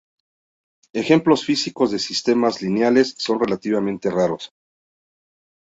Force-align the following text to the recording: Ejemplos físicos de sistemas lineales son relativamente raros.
Ejemplos 0.93 1.45
físicos 1.45 1.91
de 1.91 1.99
sistemas 1.99 2.63
lineales 2.63 3.13
son 3.19 3.39
relativamente 3.39 4.09
raros. 4.09 4.51